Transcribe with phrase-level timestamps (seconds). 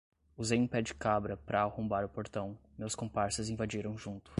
[0.35, 4.29] Usei um pé de cabra pra arrombar o portão, meus comparsas invadiram junto